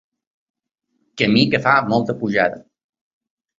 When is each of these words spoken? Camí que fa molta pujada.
Camí 1.23 1.45
que 1.53 1.61
fa 1.67 1.75
molta 1.93 2.19
pujada. 2.25 2.61